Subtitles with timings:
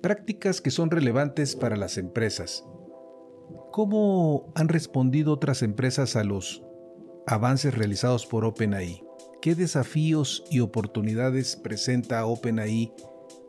[0.00, 2.64] prácticas que son relevantes para las empresas.
[3.72, 6.62] ¿Cómo han respondido otras empresas a los
[7.26, 9.02] avances realizados por OpenAI?
[9.40, 12.92] ¿Qué desafíos y oportunidades presenta OpenAI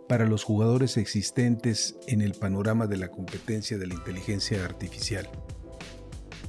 [0.07, 5.27] para los jugadores existentes en el panorama de la competencia de la inteligencia artificial?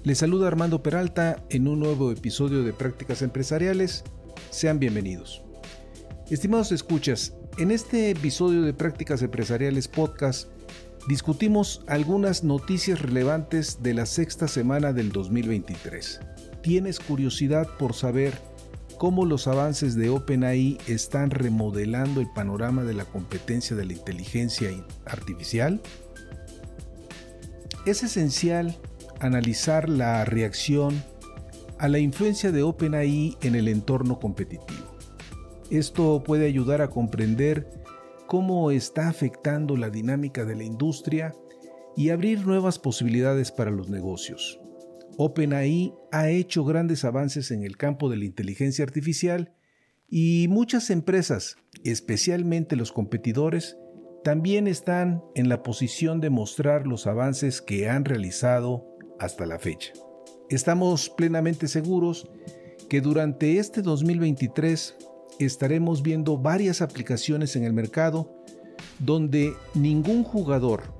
[0.05, 4.05] Les saluda Armando Peralta en un nuevo episodio de Prácticas Empresariales.
[4.50, 5.45] Sean bienvenidos.
[6.29, 10.49] Estimados escuchas, en este episodio de Prácticas Empresariales Podcast
[11.07, 16.21] discutimos algunas noticias relevantes de la sexta semana del 2023.
[16.62, 18.32] ¿Tienes curiosidad por saber
[18.99, 24.71] cómo los avances de OpenAI están remodelando el panorama de la competencia de la inteligencia
[25.04, 25.81] artificial?
[27.84, 28.76] Es esencial
[29.21, 31.03] analizar la reacción
[31.79, 34.92] a la influencia de OpenAI en el entorno competitivo.
[35.72, 37.67] Esto puede ayudar a comprender
[38.27, 41.33] cómo está afectando la dinámica de la industria
[41.97, 44.61] y abrir nuevas posibilidades para los negocios.
[45.17, 49.55] OpenAI ha hecho grandes avances en el campo de la inteligencia artificial
[50.11, 53.78] y muchas empresas, especialmente los competidores,
[54.25, 58.84] también están en la posición de mostrar los avances que han realizado
[59.19, 59.95] hasta la fecha.
[60.50, 62.31] Estamos plenamente seguros
[62.91, 64.98] que durante este 2023
[65.45, 68.43] estaremos viendo varias aplicaciones en el mercado
[68.98, 70.95] donde ningún jugador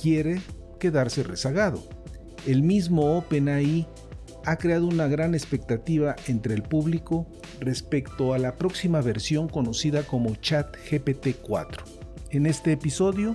[0.00, 0.40] quiere
[0.78, 1.82] quedarse rezagado.
[2.46, 3.86] El mismo OpenAI
[4.44, 7.26] ha creado una gran expectativa entre el público
[7.60, 11.84] respecto a la próxima versión conocida como ChatGPT 4.
[12.30, 13.34] En este episodio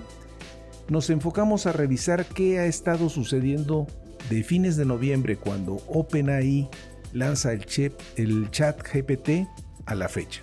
[0.88, 3.86] nos enfocamos a revisar qué ha estado sucediendo
[4.30, 6.68] de fines de noviembre cuando OpenAI
[7.12, 9.46] lanza el, chip, el chat GPT
[9.86, 10.42] a la fecha.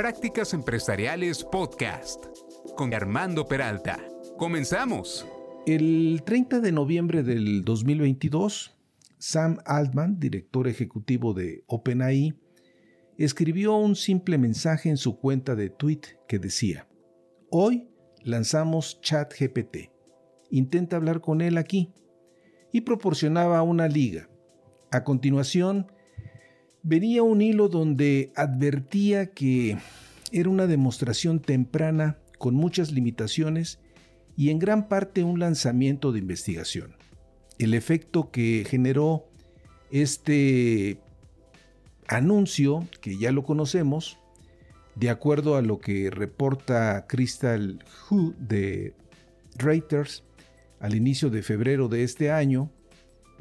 [0.00, 2.24] Prácticas Empresariales Podcast
[2.74, 3.98] con Armando Peralta.
[4.38, 5.26] Comenzamos.
[5.66, 8.78] El 30 de noviembre del 2022,
[9.18, 12.32] Sam Altman, director ejecutivo de OpenAI,
[13.18, 16.88] escribió un simple mensaje en su cuenta de Twitter que decía,
[17.50, 17.90] Hoy
[18.24, 19.90] lanzamos ChatGPT.
[20.48, 21.92] Intenta hablar con él aquí.
[22.72, 24.30] Y proporcionaba una liga.
[24.90, 25.92] A continuación,
[26.82, 29.78] venía un hilo donde advertía que
[30.32, 33.78] era una demostración temprana con muchas limitaciones
[34.36, 36.94] y en gran parte un lanzamiento de investigación.
[37.58, 39.26] El efecto que generó
[39.90, 40.98] este
[42.08, 44.18] anuncio, que ya lo conocemos,
[44.94, 48.94] de acuerdo a lo que reporta Crystal Hu de
[49.56, 50.24] Reuters
[50.78, 52.70] al inicio de febrero de este año,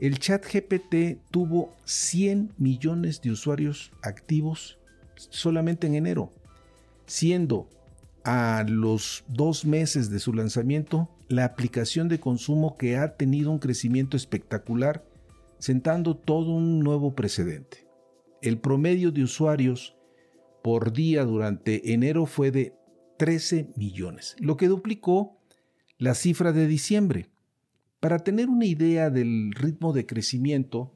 [0.02, 4.80] el chat GPT tuvo 100 millones de usuarios activos
[5.16, 6.32] solamente en enero,
[7.06, 7.70] siendo
[8.24, 13.60] a los dos meses de su lanzamiento la aplicación de consumo que ha tenido un
[13.60, 15.06] crecimiento espectacular,
[15.60, 17.88] sentando todo un nuevo precedente.
[18.42, 19.96] El promedio de usuarios
[20.64, 22.74] por día durante enero fue de
[23.18, 25.38] 13 millones, lo que duplicó
[25.98, 27.30] la cifra de diciembre.
[28.00, 30.94] Para tener una idea del ritmo de crecimiento,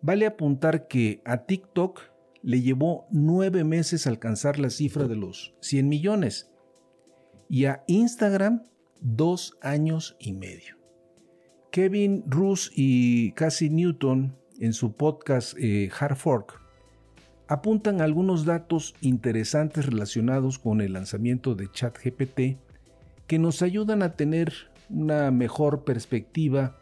[0.00, 2.00] vale apuntar que a TikTok
[2.42, 6.50] le llevó nueve meses alcanzar la cifra de los 100 millones
[7.48, 8.62] y a Instagram
[9.00, 10.76] dos años y medio.
[11.70, 16.60] Kevin Roos y Cassie Newton en su podcast eh, Hard Fork
[17.48, 22.58] apuntan algunos datos interesantes relacionados con el lanzamiento de ChatGPT
[23.26, 26.76] que nos ayudan a tener una mejor perspectiva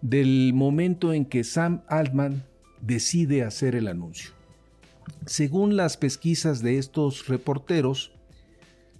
[0.00, 2.44] del momento en que Sam Altman
[2.80, 4.30] decide hacer el anuncio.
[5.26, 8.12] Según las pesquisas de estos reporteros,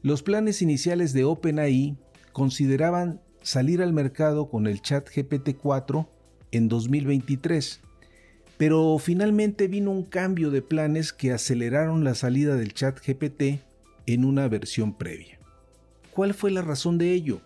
[0.02, 1.96] los planes iniciales de OpenAI
[2.32, 6.06] consideraban salir al mercado con el chat GPT-4
[6.52, 7.80] en 2023,
[8.56, 13.62] Pero finalmente vino un cambio de planes que aceleraron la salida del chat GPT
[14.04, 15.38] en una versión previa.
[16.12, 17.40] ¿Cuál fue la razón de ello?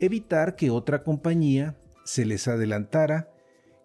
[0.00, 3.30] Evitar que otra compañía se les adelantara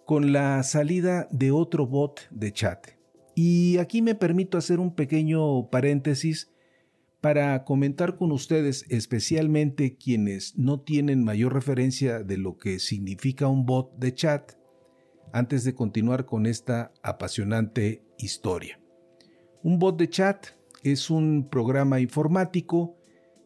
[0.06, 2.88] con la salida de otro bot de chat.
[3.36, 6.52] Y aquí me permito hacer un pequeño paréntesis
[7.20, 13.66] para comentar con ustedes, especialmente quienes no tienen mayor referencia de lo que significa un
[13.66, 14.52] bot de chat,
[15.32, 18.80] antes de continuar con esta apasionante historia.
[19.64, 20.48] Un bot de chat
[20.84, 22.98] es un programa informático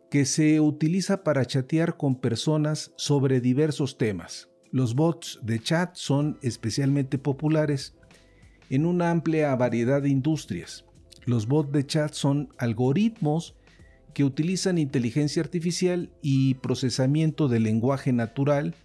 [0.10, 4.50] que se utiliza para chatear con personas sobre diversos temas.
[4.72, 7.96] Los bots de chat son especialmente populares
[8.70, 10.86] en una amplia variedad de industrias.
[11.26, 13.56] Los bots de chat son algoritmos
[14.14, 18.76] que utilizan inteligencia artificial y procesamiento de lenguaje natural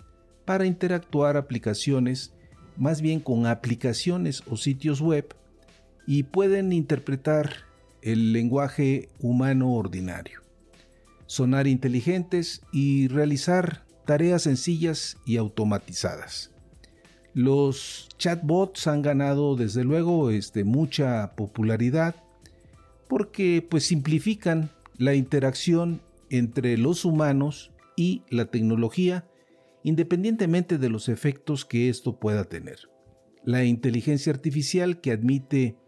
[0.45, 2.35] para interactuar aplicaciones,
[2.77, 5.35] más bien con aplicaciones o sitios web,
[6.07, 7.51] y pueden interpretar
[8.03, 10.42] el lenguaje humano ordinario,
[11.33, 16.51] sonar inteligentes y realizar tareas sencillas y automatizadas.
[17.33, 22.17] Los chatbots han ganado desde luego este, mucha popularidad
[23.09, 29.27] porque pues simplifican la interacción entre los humanos y la tecnología,
[29.85, 32.91] independientemente de los efectos que esto pueda tener.
[33.43, 35.79] La inteligencia artificial que admite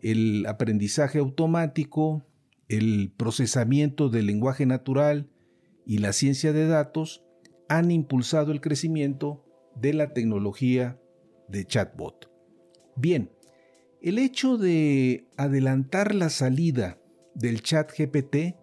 [0.00, 2.24] el aprendizaje automático,
[2.68, 5.30] el procesamiento del lenguaje natural
[5.84, 7.24] y la ciencia de datos
[7.68, 9.44] han impulsado el crecimiento
[9.76, 10.98] de la tecnología
[11.48, 12.30] de chatbot.
[12.96, 13.30] Bien,
[14.02, 16.98] el hecho de adelantar la salida
[17.34, 18.56] del chat GPT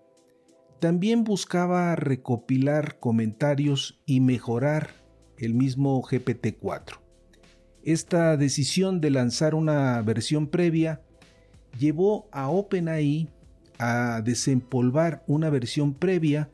[0.80, 4.90] también buscaba recopilar comentarios y mejorar
[5.38, 7.00] el mismo GPT-4.
[7.84, 11.02] Esta decisión de lanzar una versión previa
[11.78, 13.30] llevó a OpenAI
[13.84, 16.50] a desempolvar una versión previa,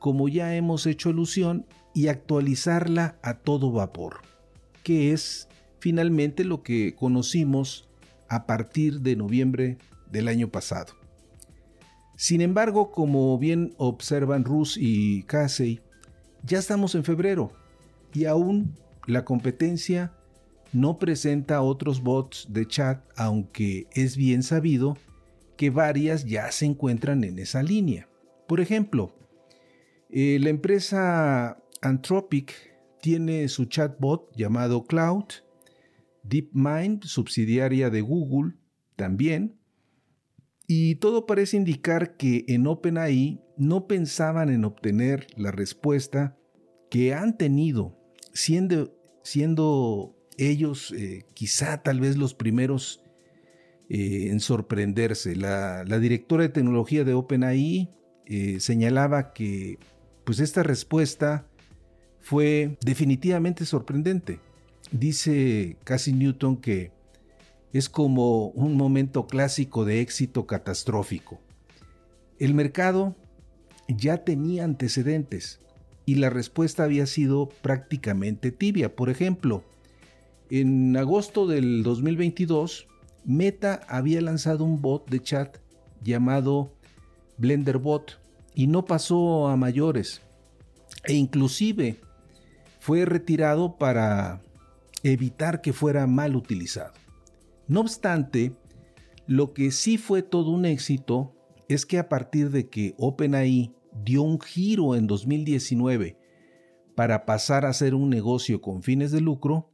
[0.00, 4.22] como ya hemos hecho alusión, y actualizarla a todo vapor,
[4.82, 5.48] que es
[5.78, 7.88] finalmente lo que conocimos
[8.28, 9.78] a partir de noviembre
[10.10, 10.94] del año pasado.
[12.16, 15.80] Sin embargo, como bien observan Rus y Casey,
[16.42, 17.52] ya estamos en febrero
[18.12, 18.74] y aún
[19.06, 20.12] la competencia
[20.72, 24.96] no presenta otros bots de chat, aunque es bien sabido
[25.56, 28.08] que varias ya se encuentran en esa línea.
[28.46, 29.14] Por ejemplo,
[30.10, 32.54] eh, la empresa Anthropic
[33.00, 35.24] tiene su chatbot llamado Cloud,
[36.22, 38.54] DeepMind, subsidiaria de Google,
[38.96, 39.58] también,
[40.66, 46.38] y todo parece indicar que en OpenAI no pensaban en obtener la respuesta
[46.90, 47.98] que han tenido,
[48.32, 53.03] siendo, siendo ellos eh, quizá tal vez los primeros
[53.88, 55.36] eh, en sorprenderse.
[55.36, 57.90] La, directora de tecnología de OpenAI
[58.26, 59.78] eh, señalaba que
[60.24, 61.46] pues esta respuesta
[62.20, 64.40] fue definitivamente sorprendente.
[64.90, 66.92] Dice Cassie Newton que
[67.72, 71.40] es como un momento clásico de éxito catastrófico.
[72.38, 73.16] El mercado
[73.88, 75.60] ya tenía antecedentes
[76.06, 78.94] y la respuesta había sido prácticamente tibia.
[78.94, 79.64] Por ejemplo,
[80.50, 82.86] en agosto del 2022,
[83.24, 85.56] Meta había lanzado un bot de chat
[86.02, 86.74] llamado
[87.38, 88.20] BlenderBot
[88.54, 90.22] y no pasó a mayores.
[91.04, 92.00] E inclusive
[92.80, 94.42] fue retirado para
[95.02, 96.92] evitar que fuera mal utilizado.
[97.66, 98.54] No obstante,
[99.26, 101.34] lo que sí fue todo un éxito
[101.68, 106.18] es que a partir de que OpenAI dio un giro en 2019
[106.94, 109.70] para pasar a ser un negocio con fines de lucro,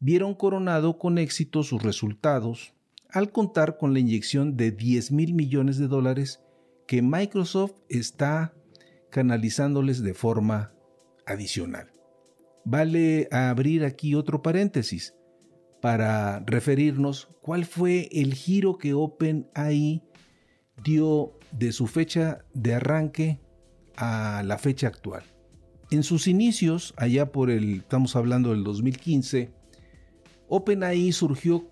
[0.00, 2.73] vieron coronado con éxito sus resultados
[3.14, 6.40] al contar con la inyección de 10 mil millones de dólares
[6.88, 8.52] que Microsoft está
[9.10, 10.72] canalizándoles de forma
[11.24, 11.92] adicional.
[12.64, 15.14] Vale abrir aquí otro paréntesis
[15.80, 20.02] para referirnos cuál fue el giro que OpenAI
[20.82, 23.40] dio de su fecha de arranque
[23.96, 25.22] a la fecha actual.
[25.92, 29.52] En sus inicios, allá por el, estamos hablando del 2015,
[30.48, 31.70] OpenAI surgió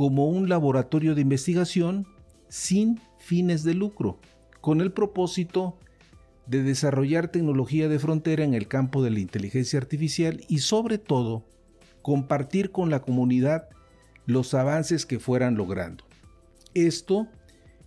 [0.00, 2.06] como un laboratorio de investigación
[2.48, 4.18] sin fines de lucro,
[4.62, 5.76] con el propósito
[6.46, 11.44] de desarrollar tecnología de frontera en el campo de la inteligencia artificial y sobre todo
[12.00, 13.68] compartir con la comunidad
[14.24, 16.04] los avances que fueran logrando.
[16.72, 17.28] Esto,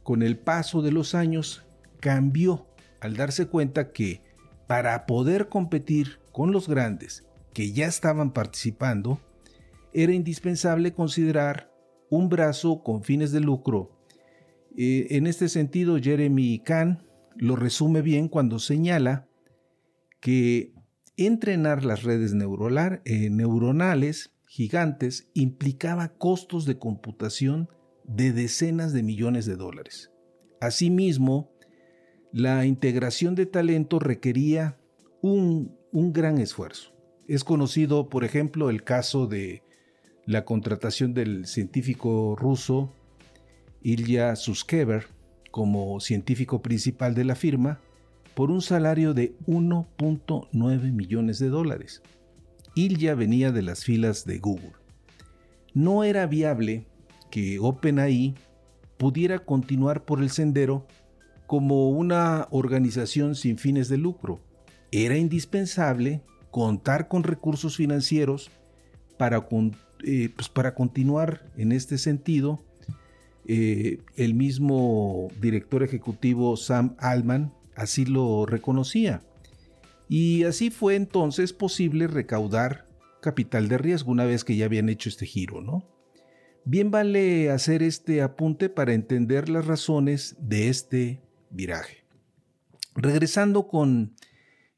[0.03, 1.65] con el paso de los años,
[1.99, 2.67] cambió
[3.01, 4.21] al darse cuenta que
[4.67, 7.23] para poder competir con los grandes
[7.55, 9.19] que ya estaban participando,
[9.93, 11.72] era indispensable considerar
[12.13, 13.91] un brazo con fines de lucro.
[14.77, 17.03] Eh, en este sentido, Jeremy Kahn
[17.35, 19.27] lo resume bien cuando señala
[20.19, 20.73] que
[21.17, 27.69] entrenar las redes eh, neuronales gigantes implicaba costos de computación
[28.03, 30.11] de decenas de millones de dólares.
[30.61, 31.51] Asimismo,
[32.31, 34.77] la integración de talento requería
[35.21, 36.93] un, un gran esfuerzo.
[37.27, 39.63] Es conocido, por ejemplo, el caso de
[40.25, 42.93] la contratación del científico ruso
[43.81, 45.07] Ilya Suskever
[45.51, 47.79] como científico principal de la firma
[48.33, 52.01] por un salario de 1.9 millones de dólares.
[52.75, 54.71] Ilya venía de las filas de Google.
[55.73, 56.87] No era viable
[57.29, 58.35] que OpenAI
[58.97, 60.87] pudiera continuar por el sendero
[61.45, 64.41] como una organización sin fines de lucro.
[64.91, 68.49] Era indispensable contar con recursos financieros
[69.17, 69.41] para,
[70.03, 72.63] eh, pues, para continuar en este sentido.
[73.45, 79.21] Eh, el mismo director ejecutivo Sam Altman así lo reconocía.
[80.07, 82.87] Y así fue entonces posible recaudar
[83.21, 85.83] capital de riesgo una vez que ya habían hecho este giro, ¿no?
[86.65, 92.05] Bien vale hacer este apunte para entender las razones de este viraje.
[92.95, 94.15] Regresando con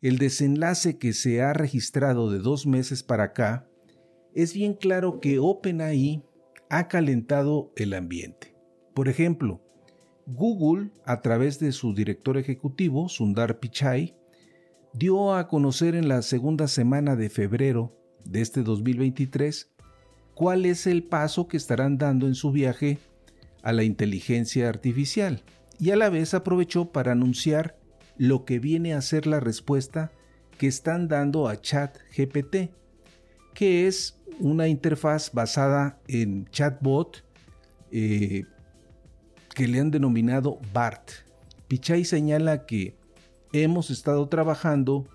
[0.01, 3.67] el desenlace que se ha registrado de dos meses para acá,
[4.35, 6.21] es bien claro que OpenAI
[6.69, 8.55] ha calentado el ambiente.
[8.93, 9.61] Por ejemplo,
[10.27, 14.15] Google, a través de su director ejecutivo, Sundar Pichai,
[14.93, 19.71] dio a conocer en la segunda semana de febrero de este 2023
[20.33, 22.97] cuál es el paso que estarán dando en su viaje
[23.61, 25.43] a la inteligencia artificial
[25.79, 27.77] y a la vez aprovechó para anunciar
[28.17, 30.11] lo que viene a ser la respuesta
[30.57, 32.71] que están dando a ChatGPT,
[33.53, 37.23] que es una interfaz basada en chatbot
[37.91, 38.43] eh,
[39.53, 41.11] que le han denominado BART.
[41.67, 42.95] Pichai señala que
[43.53, 45.07] hemos estado trabajando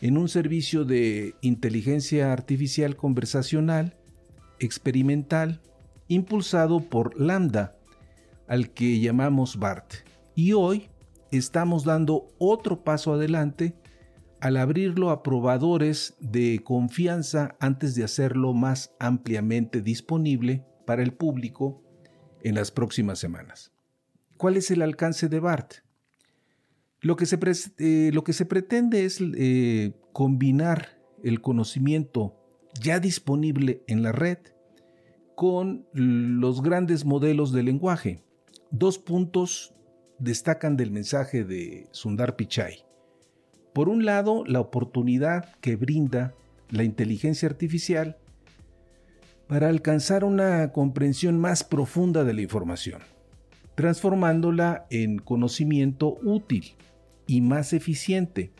[0.00, 3.96] en un servicio de inteligencia artificial conversacional
[4.58, 5.60] experimental
[6.08, 7.76] impulsado por Lambda,
[8.46, 9.94] al que llamamos BART.
[10.34, 10.88] Y hoy
[11.30, 13.74] estamos dando otro paso adelante
[14.42, 21.80] al abrirlo a probadores de confianza antes de hacerlo más ampliamente disponible para el público
[22.42, 23.70] en las próximas semanas.
[24.38, 25.74] ¿Cuál es el alcance de BART?
[27.00, 27.38] Lo que se,
[27.78, 32.34] eh, lo que se pretende es eh, combinar el conocimiento
[32.80, 34.38] ya disponible en la red
[35.36, 38.24] con los grandes modelos de lenguaje.
[38.72, 39.72] Dos puntos
[40.18, 42.84] destacan del mensaje de Sundar Pichai.
[43.72, 46.34] Por un lado, la oportunidad que brinda
[46.70, 48.16] la inteligencia artificial
[49.46, 53.00] para alcanzar una comprensión más profunda de la información
[53.74, 56.74] transformándola en conocimiento útil
[57.26, 58.50] y más eficiente,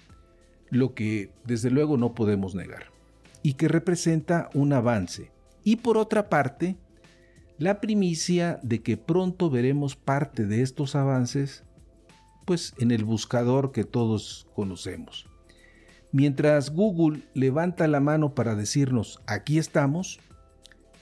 [0.71, 2.85] lo que desde luego no podemos negar,
[3.43, 5.31] y que representa un avance.
[5.65, 6.77] Y por otra parte,
[7.59, 11.65] la primicia de que pronto veremos parte de estos avances
[12.45, 15.27] pues en el buscador que todos conocemos.
[16.13, 20.21] Mientras Google levanta la mano para decirnos aquí estamos,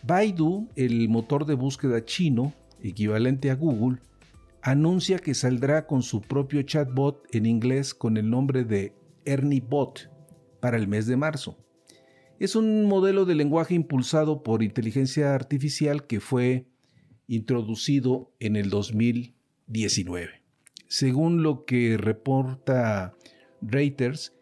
[0.03, 3.99] Baidu, el motor de búsqueda chino, equivalente a Google,
[4.63, 8.95] anuncia que saldrá con su propio chatbot en inglés con el nombre de
[9.25, 10.11] Ernie Bot
[10.61, 11.59] para el mes de marzo.
[12.39, 16.67] Es un modelo de lenguaje impulsado por inteligencia artificial que fue
[17.27, 20.40] introducido en el 2019.
[20.91, 23.15] Según lo que reporta
[23.63, 24.35] Reuters,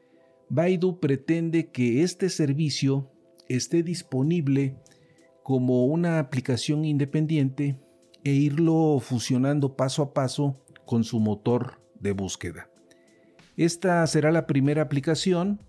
[0.49, 3.11] Baidu pretende que este servicio
[3.51, 4.75] esté disponible
[5.43, 7.79] como una aplicación independiente
[8.25, 12.71] e irlo fusionando paso a paso con su motor de búsqueda.
[13.59, 15.61] Esta será la primera aplicación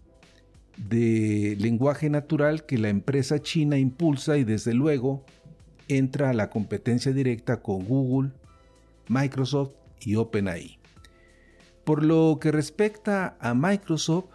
[0.78, 5.26] de lenguaje natural que la empresa china impulsa y desde luego
[5.90, 8.32] entra a la competencia directa con Google,
[9.10, 10.80] Microsoft y OpenAI.
[11.84, 14.26] Por lo que respecta a Microsoft,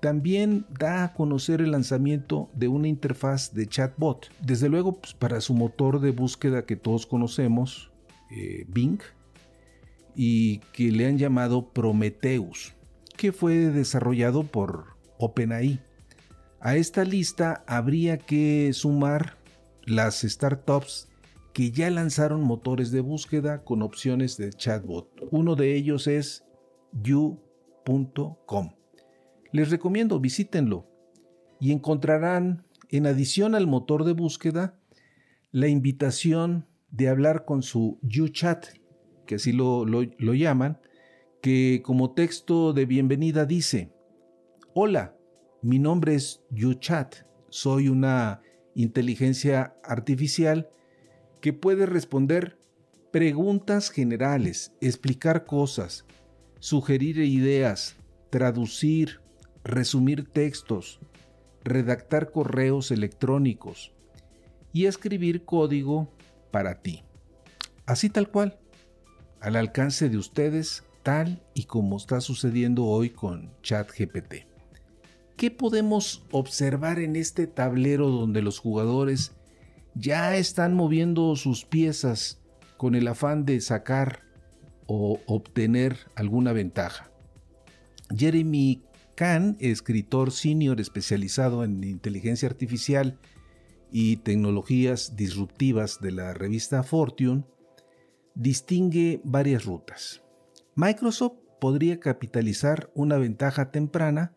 [0.00, 4.30] también da a conocer el lanzamiento de una interfaz de chatbot.
[4.40, 7.92] Desde luego, pues, para su motor de búsqueda que todos conocemos,
[8.30, 9.00] eh, Bing,
[10.16, 12.74] y que le han llamado Prometheus,
[13.16, 15.80] que fue desarrollado por OpenAI.
[16.60, 19.38] A esta lista habría que sumar
[19.84, 21.08] las startups
[21.52, 25.08] que ya lanzaron motores de búsqueda con opciones de chatbot.
[25.30, 26.44] Uno de ellos es
[27.02, 28.72] you.com.
[29.52, 30.86] Les recomiendo, visítenlo
[31.60, 34.78] y encontrarán en adición al motor de búsqueda,
[35.50, 38.66] la invitación de hablar con su YouChat,
[39.26, 40.78] que así lo, lo llaman,
[41.42, 43.92] que como texto de bienvenida dice,
[44.74, 45.14] Hola,
[45.60, 47.14] mi nombre es YouChat,
[47.50, 48.40] soy una
[48.74, 50.70] inteligencia artificial
[51.42, 52.56] que puede responder
[53.10, 56.06] preguntas generales, explicar cosas,
[56.60, 57.96] sugerir ideas,
[58.30, 59.20] traducir,
[59.64, 61.00] resumir textos,
[61.64, 63.92] redactar correos electrónicos
[64.72, 66.08] y escribir código
[66.52, 67.02] para ti.
[67.86, 68.60] Así tal cual,
[69.40, 74.46] al alcance de ustedes, tal y como está sucediendo hoy con ChatGPT.
[75.36, 79.32] ¿Qué podemos observar en este tablero donde los jugadores
[79.94, 82.40] ya están moviendo sus piezas
[82.76, 84.20] con el afán de sacar
[84.86, 87.10] o obtener alguna ventaja?
[88.16, 88.82] Jeremy
[89.14, 93.18] Kahn, escritor senior especializado en inteligencia artificial
[93.90, 97.44] y tecnologías disruptivas de la revista Fortune,
[98.34, 100.22] distingue varias rutas.
[100.74, 104.34] Microsoft podría capitalizar una ventaja temprana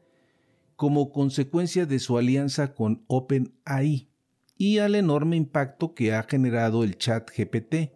[0.76, 4.10] como consecuencia de su alianza con OpenAI
[4.58, 7.92] y al enorme impacto que ha generado el chat GPT,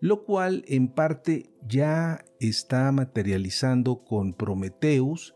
[0.00, 5.34] lo cual en parte ya está materializando con Prometheus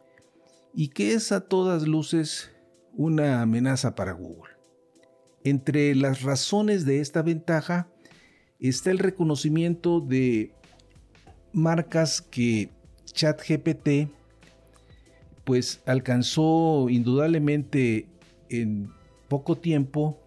[0.75, 2.53] y que es a todas luces
[2.93, 4.53] una amenaza para Google.
[5.43, 7.89] Entre las razones de esta ventaja
[8.59, 10.53] está el reconocimiento de
[11.53, 12.71] marcas que
[13.07, 14.11] ChatGPT
[15.45, 18.07] pues alcanzó indudablemente
[18.50, 18.93] en
[19.30, 20.18] poco tiempo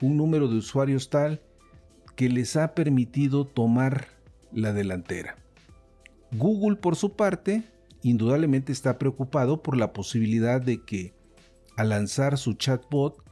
[0.00, 1.42] un número de usuarios tal
[2.16, 4.08] que les ha permitido tomar
[4.50, 5.36] la delantera.
[6.32, 7.64] Google, por su parte,
[8.02, 11.12] indudablemente está preocupado por la posibilidad de que,
[11.76, 13.22] al lanzar su chatbot,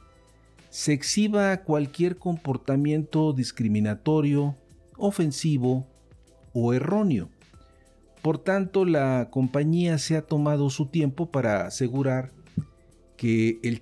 [0.69, 4.55] se exhiba cualquier comportamiento discriminatorio,
[4.95, 5.87] ofensivo
[6.53, 7.29] o erróneo.
[8.21, 12.31] Por tanto, la compañía se ha tomado su tiempo para asegurar
[13.17, 13.79] que el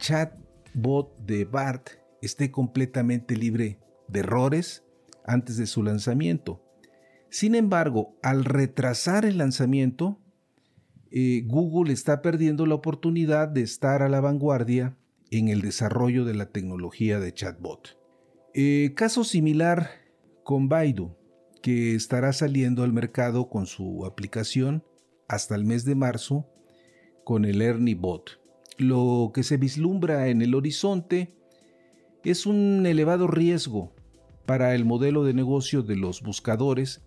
[0.74, 1.90] chatbot de BART
[2.22, 4.84] esté completamente libre de errores
[5.26, 6.62] antes de su lanzamiento.
[7.30, 10.20] Sin embargo, al retrasar el lanzamiento,
[11.12, 14.98] eh, Google está perdiendo la oportunidad de estar a la vanguardia
[15.32, 17.98] en el desarrollo de la tecnología de chatbot.
[18.54, 19.90] Eh, caso similar
[20.44, 21.16] con Baidu
[21.62, 24.84] que estará saliendo al mercado con su aplicación
[25.28, 26.48] hasta el mes de marzo
[27.24, 28.43] con el Ernie Bot.
[28.78, 31.36] Lo que se vislumbra en el horizonte
[32.24, 33.94] es un elevado riesgo
[34.46, 37.02] para el modelo de negocio de los buscadores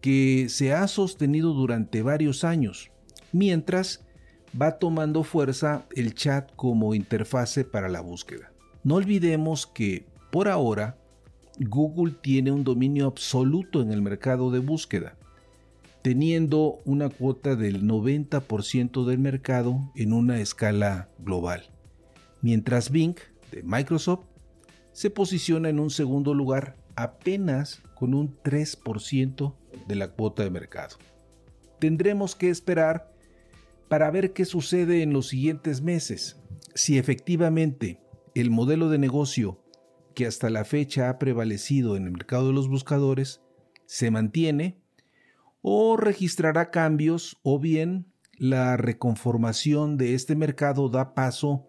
[0.00, 2.90] que se ha sostenido durante varios años,
[3.32, 4.04] mientras
[4.60, 8.52] va tomando fuerza el chat como interfase para la búsqueda.
[8.84, 10.98] No olvidemos que, por ahora,
[11.58, 15.16] Google tiene un dominio absoluto en el mercado de búsqueda,
[16.06, 21.64] teniendo una cuota del 90% del mercado en una escala global,
[22.42, 23.16] mientras Bing
[23.50, 24.24] de Microsoft
[24.92, 29.56] se posiciona en un segundo lugar apenas con un 3%
[29.88, 30.96] de la cuota de mercado.
[31.80, 33.12] Tendremos que esperar
[33.88, 36.40] para ver qué sucede en los siguientes meses,
[36.76, 38.00] si efectivamente
[38.36, 39.60] el modelo de negocio
[40.14, 43.40] que hasta la fecha ha prevalecido en el mercado de los buscadores
[43.86, 44.85] se mantiene
[45.62, 51.66] o registrará cambios o bien la reconformación de este mercado da paso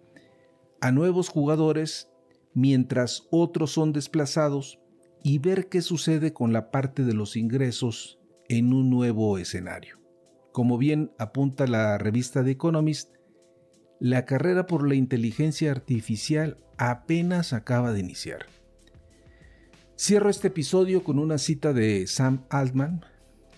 [0.82, 2.12] a nuevos jugadores
[2.54, 4.80] mientras otros son desplazados
[5.24, 8.20] y ver qué sucede con la parte de los ingresos
[8.50, 10.00] en un nuevo escenario.
[10.52, 13.14] Como bien apunta la revista The Economist,
[14.00, 18.46] la carrera por la inteligencia artificial apenas acaba de iniciar.
[19.98, 23.02] Cierro este episodio con una cita de Sam Altman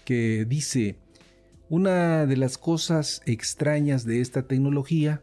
[0.10, 0.98] que dice,
[1.70, 5.22] una de las cosas extrañas de esta tecnología